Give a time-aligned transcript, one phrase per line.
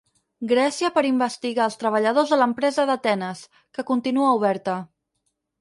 [0.51, 3.45] Grècia per investigar els treballadors de l'empresa d'Atenes,
[3.79, 4.79] que continua oberta.